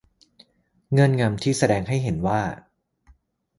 [0.91, 2.41] เงื่อนงำที่แสดงให้เห็นว่า